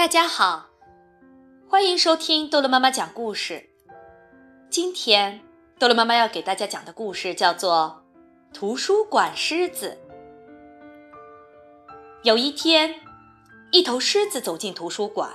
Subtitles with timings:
[0.00, 0.70] 大家好，
[1.68, 3.68] 欢迎收听豆乐妈妈讲故事。
[4.70, 5.42] 今天
[5.78, 8.02] 豆乐妈妈要给大家讲的故事叫做
[8.54, 9.98] 《图书馆狮子》。
[12.22, 12.94] 有一天，
[13.72, 15.34] 一头狮子走进图书馆，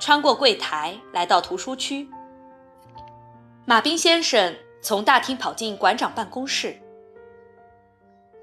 [0.00, 2.10] 穿过柜台，来到图书区。
[3.64, 6.82] 马彬先生从大厅跑进馆长办公室，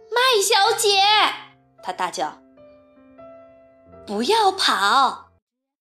[0.09, 1.01] 麦小姐，
[1.83, 2.39] 他大叫。
[4.07, 5.31] 不要跑！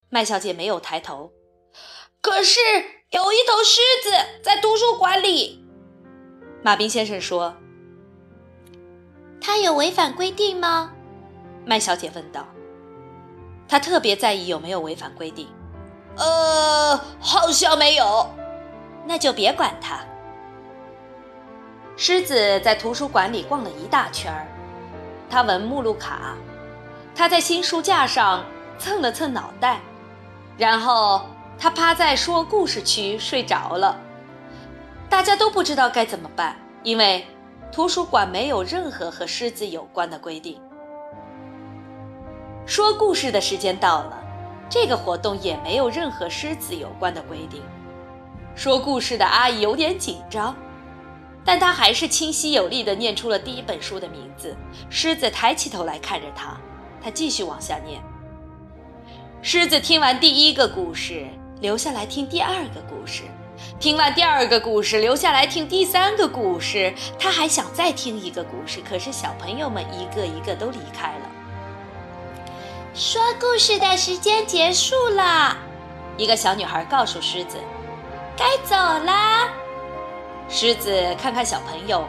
[0.08, 1.30] 麦小姐没有抬头。
[2.20, 2.58] 可是
[3.10, 5.64] 有一头狮子在图书馆里。
[6.60, 7.54] 马彬先生说
[9.40, 10.90] ：“他有违反规定吗？”
[11.64, 12.44] 麦小姐问道。
[13.68, 15.48] 他特别在意有没有违反规定。
[16.16, 18.28] 呃，好像没有。
[19.06, 20.00] 那就别管他。
[21.96, 24.48] 狮子在图书馆里逛了一大圈儿，
[25.30, 26.34] 他闻目录卡。
[27.16, 28.44] 他在新书架上
[28.78, 29.80] 蹭了蹭脑袋，
[30.58, 31.23] 然后
[31.58, 33.98] 他趴在说故事区睡着了。
[35.08, 37.26] 大家都不知道该怎么办，因为
[37.73, 40.60] 图书馆没有任何和狮子有关的规定。
[42.66, 44.23] 说故事的时间到了，
[44.68, 47.62] 这个活动也没有任何狮子有关的规定。
[48.54, 50.54] 说故事的阿姨有点紧张，
[51.46, 54.54] 但她还是清晰有力地念出了第一本书的名字。
[54.90, 56.58] 狮子抬起头来看着她。
[57.02, 58.00] 他继续往下念。
[59.42, 61.26] 狮子听完第一个故事，
[61.60, 63.24] 留下来听第二个故事；
[63.78, 66.92] 听完第二个故事，留下来听第三个故事。
[67.19, 71.30] 他还想再听一个故事，可是小朋友们一个一个都离开了。
[72.92, 75.56] 说故事的时间结束了，
[76.16, 77.58] 一个小女孩告诉狮子
[78.36, 79.48] ：“该走啦。”
[80.48, 82.04] 狮子看看小朋友，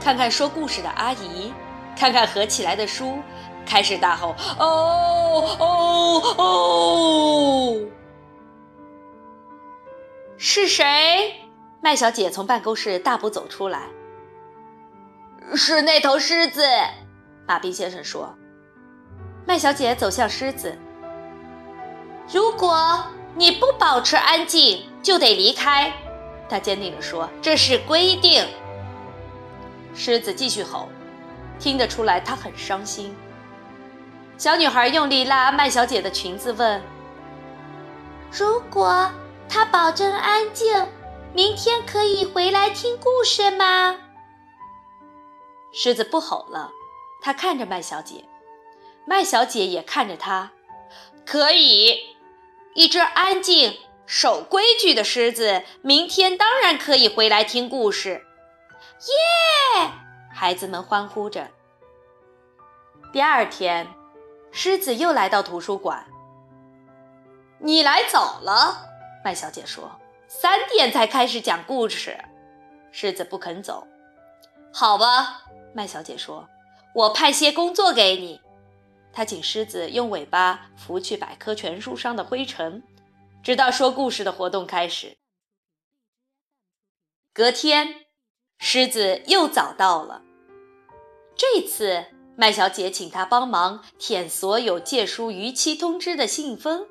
[0.00, 1.52] 看看说故事的阿姨，
[1.96, 3.18] 看看合起来的书。
[3.66, 7.76] 开始大吼：“哦哦哦！”
[10.38, 11.34] 是谁？
[11.82, 13.82] 麦小姐从办公室大步走出来。
[15.54, 16.62] 是那头狮子，
[17.46, 18.34] 马斌先生说。
[19.46, 20.76] 麦小姐走向狮子。
[22.32, 23.04] 如果
[23.34, 25.92] 你不保持安静，就得离开。
[26.48, 28.44] 她坚定地说：“这是规定。”
[29.94, 30.88] 狮子继续吼，
[31.58, 33.14] 听得出来他很伤心。
[34.38, 36.82] 小女孩用力拉麦小姐的裙子，问
[38.30, 39.10] ：“如果
[39.48, 40.86] 她保证安静，
[41.32, 43.96] 明天可以回来听故事吗？”
[45.72, 46.70] 狮子不吼了，
[47.22, 48.24] 他看着麦小姐，
[49.06, 50.52] 麦小姐也看着他。
[51.24, 52.16] 可以，
[52.74, 58.26] 一只安静、守规矩的狮子，明天当然可以回来听故事。
[59.76, 59.90] 耶！
[60.32, 61.48] 孩子们欢呼着。
[63.14, 63.86] 第二天。
[64.58, 66.02] 狮子又来到图书馆。
[67.58, 68.88] 你来早了，
[69.22, 70.00] 麦小姐说。
[70.28, 72.18] 三点才开始讲故事。
[72.90, 73.86] 狮子不肯走。
[74.72, 75.42] 好吧，
[75.74, 76.48] 麦小姐说。
[76.94, 78.40] 我派些工作给你。
[79.12, 82.82] 她请狮子用尾巴拂去百科全书上的灰尘，
[83.42, 85.18] 直到说故事的活动开始。
[87.34, 88.06] 隔天，
[88.58, 90.22] 狮子又早到了。
[91.36, 92.06] 这次。
[92.38, 96.86] 麦小姐请他帮忙舔所有借书逾期通知的信封。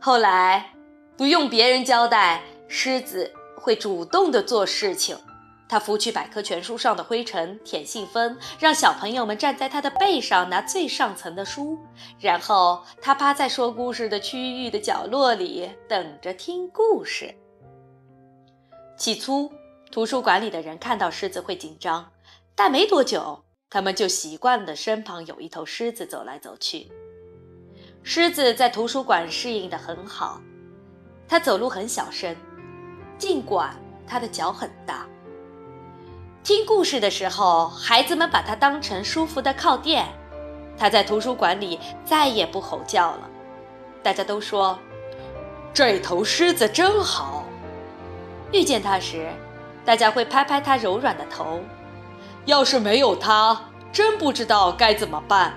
[0.00, 0.72] 后来，
[1.18, 5.18] 不用别人交代，狮子会主动的做事情。
[5.68, 11.78] 他拂去百科全书上的灰尘，舔信封，让小朋友们站在他的背上拿最上层的书，
[12.18, 17.34] 然后他趴在说故事的区域的角落里，等着听故事。
[18.96, 19.52] 起初，
[19.92, 22.12] 图书馆里的人看到狮子会紧张，
[22.54, 23.44] 但没多久。
[23.70, 26.90] 他们就习惯了身旁有一头狮子走来走去。
[28.02, 30.40] 狮子在图书馆适应得很好，
[31.28, 32.34] 它走路很小声，
[33.18, 35.06] 尽管它的脚很大。
[36.42, 40.06] 听故事的时候，孩子们把它当成舒服的靠垫。
[40.78, 43.28] 它在图书馆里再也不吼叫了。
[44.02, 44.78] 大家都说，
[45.74, 47.44] 这头狮子真好。
[48.50, 49.28] 遇见它时，
[49.84, 51.60] 大家会拍拍它柔软的头。
[52.48, 53.60] 要是没有他，
[53.92, 55.52] 真不知道该怎么办。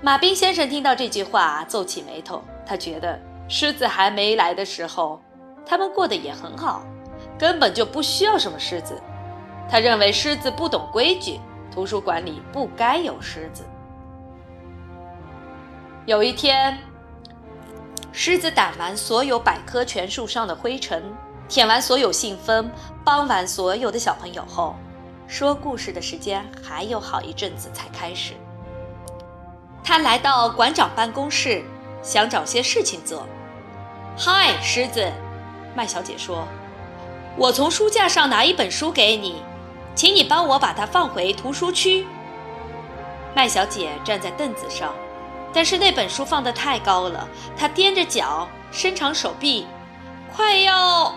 [0.00, 2.42] 马彬先生听到这句话，皱起眉头。
[2.64, 5.20] 他觉得狮子还没来的时候，
[5.66, 6.82] 他们过得也很好，
[7.38, 8.98] 根本就不需要什么狮子。
[9.68, 11.38] 他认为狮子不懂规矩，
[11.70, 13.64] 图书馆里不该有狮子。
[16.06, 16.78] 有一天，
[18.12, 21.02] 狮子掸完所有百科全书上的灰尘。
[21.54, 22.68] 舔完所有信封，
[23.04, 24.74] 帮完所有的小朋友后，
[25.28, 28.32] 说故事的时间还有好一阵子才开始。
[29.84, 31.62] 他来到馆长办公室，
[32.02, 33.24] 想找些事情做。
[34.18, 35.12] 嗨，狮子，
[35.76, 36.44] 麦小姐说
[37.38, 39.40] ：“我从书架上拿一本书给你，
[39.94, 42.04] 请你帮我把它放回图书区。”
[43.32, 44.92] 麦小姐站在凳子上，
[45.52, 49.68] 但是那本书放得太高了，她踮着脚，伸长手臂，
[50.34, 51.14] 快要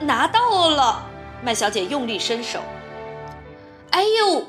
[0.00, 1.04] 拿到了。
[1.42, 2.60] 麦小姐用力伸手，
[3.90, 4.44] 哎呦！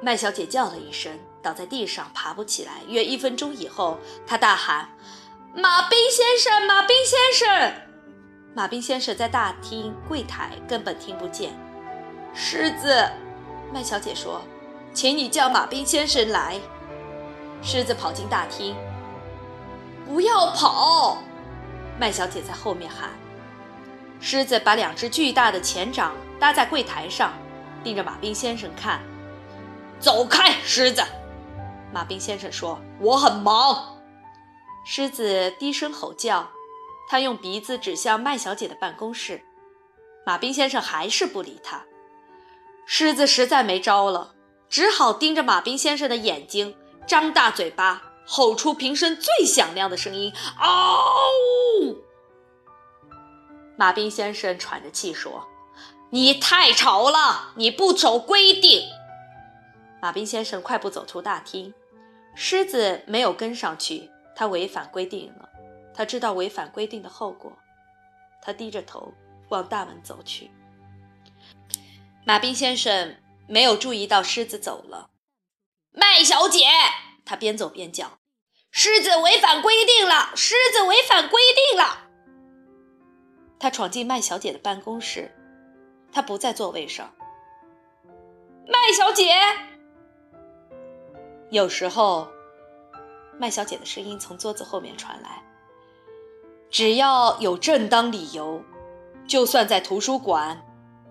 [0.00, 1.18] 麦小姐叫了一声。
[1.42, 2.82] 倒在地上，爬不起来。
[2.88, 4.88] 约一分钟以后，她大喊
[5.54, 7.72] ：“马兵先生，马兵先生！”
[8.52, 11.52] 马兵先生在大厅柜台，根本听不见。
[12.34, 13.08] 狮子，
[13.72, 14.42] 麦小姐说
[14.92, 16.60] ：“请你叫马兵先生来。”
[17.62, 18.74] 狮子跑进大厅。
[20.04, 21.18] 不要跑！
[21.98, 23.10] 麦小姐在后面喊。
[24.28, 27.32] 狮子把两只巨大的前掌搭在柜台上，
[27.84, 29.00] 盯着马兵先生看。
[30.00, 31.00] 走开，狮子！
[31.94, 34.00] 马兵先生说：“我很忙。”
[34.84, 36.50] 狮子低声吼叫，
[37.08, 39.40] 他用鼻子指向麦小姐的办公室。
[40.26, 41.84] 马兵先生还是不理他。
[42.84, 44.34] 狮子实在没招了，
[44.68, 46.76] 只好盯着马兵先生的眼睛，
[47.06, 50.66] 张大嘴巴，吼出平生最响亮的声音：“嗷！”
[53.76, 55.46] 马兵先生喘着气说
[56.10, 58.88] ：“你太吵了，你不守规定。”
[60.00, 61.74] 马兵先生快步走出大厅。
[62.34, 65.48] 狮子没有跟上去，他违反规定了。
[65.94, 67.52] 他知道违反规定的后果。
[68.42, 69.12] 他低着头
[69.48, 70.50] 往大门走去。
[72.24, 73.16] 马兵先生
[73.48, 75.10] 没有注意到狮子走了。
[75.92, 76.66] 麦小姐，
[77.24, 78.18] 他边走边叫
[78.70, 80.32] ：“狮子违反规定了！
[80.36, 82.04] 狮子违反规定了！”
[83.58, 85.30] 他闯进麦小姐的办公室。
[86.12, 87.10] 他不在座位上。
[88.66, 89.34] 麦小姐。
[91.50, 92.26] 有时候，
[93.38, 95.42] 麦小姐的声音从桌子后面传来。
[96.70, 98.62] 只要有正当理由，
[99.28, 100.64] 就算在图书馆，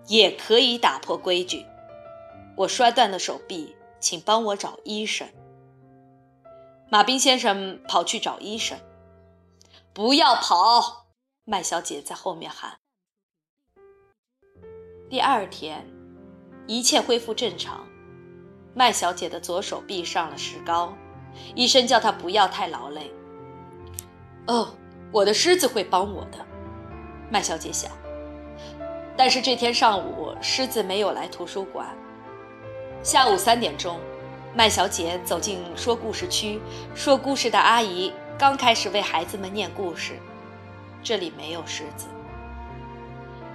[0.06, 1.64] 也可以打破规矩。
[2.56, 5.26] 我摔断了手臂，请帮我找医生。
[6.90, 8.78] 马兵先生跑去找医生。
[9.94, 11.05] 不要跑！
[11.48, 12.76] 麦小姐在后面喊。
[15.08, 15.86] 第二天，
[16.66, 17.86] 一切恢复正常。
[18.74, 20.92] 麦小姐的左手臂上了石膏，
[21.54, 23.12] 医生叫她不要太劳累。
[24.48, 24.74] 哦，
[25.12, 26.44] 我的狮子会帮我的，
[27.30, 27.92] 麦小姐想。
[29.16, 31.96] 但是这天上午，狮子没有来图书馆。
[33.04, 34.00] 下午三点钟，
[34.52, 36.60] 麦小姐走进说故事区，
[36.92, 40.18] 说故事的阿姨刚开始为孩子们念故事。
[41.06, 42.08] 这里没有狮子。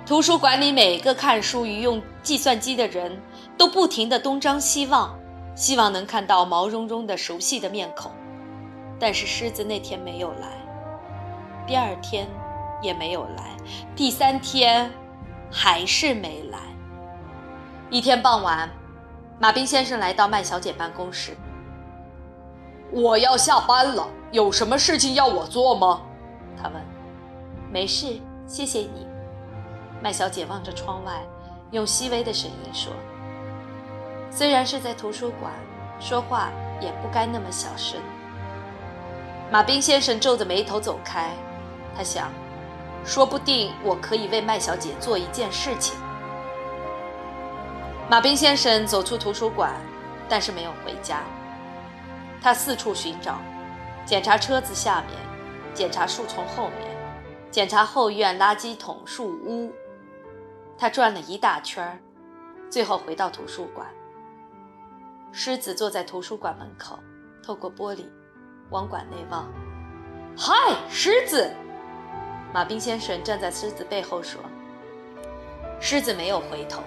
[0.05, 3.21] 图书馆里每个看书与用计算机的人
[3.57, 5.19] 都不停地东张西望，
[5.53, 8.09] 希望能看到毛茸茸的熟悉的面孔。
[8.97, 10.47] 但是狮子那天没有来，
[11.67, 12.25] 第二天
[12.81, 13.57] 也没有来，
[13.97, 14.89] 第三天
[15.51, 16.57] 还是没来。
[17.89, 18.69] 一天傍晚，
[19.41, 21.35] 马兵先生来到麦小姐办公室。
[22.93, 26.01] 我要下班了，有什么事情要我做吗？
[26.55, 26.90] 他问。
[27.71, 29.07] 没事，谢谢你。
[30.03, 31.21] 麦小姐望着窗外，
[31.71, 32.91] 用细微的声音说
[34.29, 35.53] ：“虽然是在图书馆，
[35.97, 36.49] 说话
[36.81, 37.97] 也不该那么小声。”
[39.49, 41.29] 马兵先生皱着眉头走开，
[41.95, 42.29] 他想
[43.05, 45.97] ：“说不定我可以为麦小姐做一件事情。”
[48.11, 49.71] 马兵先生走出图书馆，
[50.27, 51.21] 但是没有回家。
[52.41, 53.37] 他四处寻找，
[54.05, 55.17] 检查车子下面，
[55.73, 56.90] 检查树丛后面，
[57.51, 59.71] 检查后院垃圾桶、树屋。
[60.77, 62.01] 他转了一大圈，
[62.69, 63.85] 最后回到图书馆。
[65.33, 66.97] 狮子坐在图书馆门口，
[67.43, 68.05] 透过玻璃
[68.69, 69.47] 往馆内望。
[70.35, 70.53] “嗨，
[70.89, 71.51] 狮子！”
[72.53, 74.41] 马兵先生站在狮子背后说。
[75.79, 76.81] 狮子没有回头。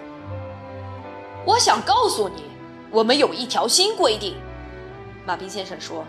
[1.45, 2.45] “我想告诉你，
[2.91, 4.37] 我们有一条新规定。”
[5.27, 6.05] 马兵先生说，“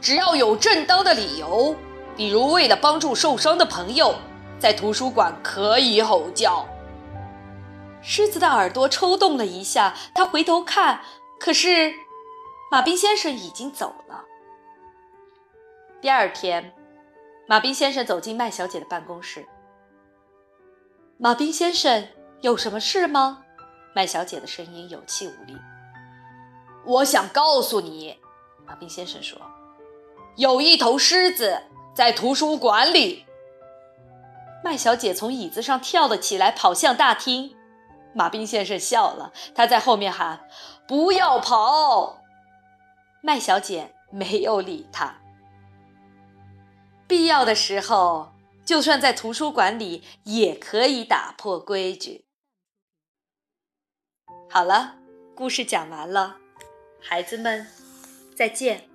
[0.00, 1.74] 只要有正当的理由，
[2.18, 4.16] 比如为了帮助受伤的朋友，
[4.58, 6.66] 在图书馆可以吼叫。”
[8.02, 11.00] 狮子的耳朵抽动了一下，他回头看，
[11.38, 11.94] 可是
[12.72, 14.24] 马兵先生已经走了。
[16.00, 16.74] 第二天，
[17.46, 19.46] 马兵先生走进麦小姐的办公室。
[21.18, 22.08] 马兵先生，
[22.40, 23.44] 有什么事吗？
[23.94, 25.56] 麦小姐的声音有气无力。
[26.84, 28.18] 我想告诉你，
[28.66, 29.40] 马兵先生说，
[30.36, 31.60] 有一头狮子
[31.98, 33.26] 在图书馆里。
[34.62, 37.56] 麦小姐从椅子上跳了起来，跑向大厅。
[38.14, 40.48] 马兵先生笑了，他在后面喊
[40.86, 42.22] ：“不要跑！”
[43.20, 45.18] 麦小姐没有理他。
[47.08, 48.28] 必要的时候，
[48.64, 52.26] 就算在图书馆里也可以打破规矩。
[54.48, 54.94] 好了，
[55.34, 56.36] 故事讲完了，
[57.00, 57.66] 孩子们，
[58.36, 58.87] 再见。